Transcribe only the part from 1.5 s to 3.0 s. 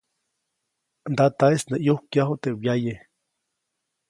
nä ʼyukyaju teʼ wyaye.